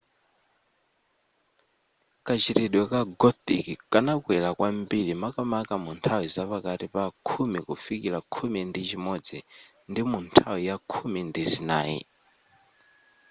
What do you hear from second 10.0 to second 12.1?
munthawi ya khumi ndi zinayi